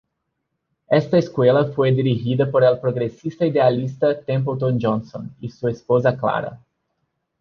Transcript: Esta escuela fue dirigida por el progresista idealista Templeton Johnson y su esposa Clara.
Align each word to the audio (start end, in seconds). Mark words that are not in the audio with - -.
Esta 0.89 1.19
escuela 1.19 1.65
fue 1.65 1.91
dirigida 1.91 2.49
por 2.49 2.63
el 2.63 2.79
progresista 2.79 3.45
idealista 3.45 4.19
Templeton 4.19 4.79
Johnson 4.81 5.35
y 5.41 5.49
su 5.51 5.67
esposa 5.67 6.17
Clara. 6.17 6.59